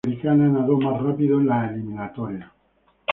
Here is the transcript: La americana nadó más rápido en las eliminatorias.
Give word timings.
La 0.03 0.09
americana 0.09 0.47
nadó 0.49 0.79
más 0.79 0.99
rápido 0.99 1.39
en 1.39 1.45
las 1.45 1.71
eliminatorias. 1.73 2.49